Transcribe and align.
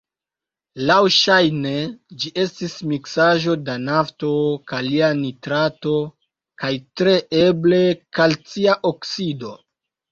Laŭŝajne 0.91 1.73
ĝi 2.23 2.31
estis 2.45 2.73
miksaĵo 2.93 3.55
da 3.67 3.77
nafto, 3.83 4.33
kalia 4.73 5.13
nitrato 5.23 5.97
kaj 6.65 6.75
tre 7.03 7.19
eble 7.47 7.85
kalcia 8.21 8.83
oksido. 8.95 9.59